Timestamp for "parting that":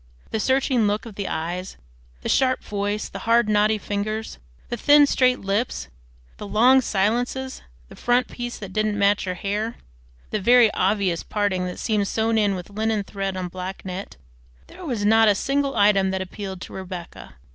11.21-11.77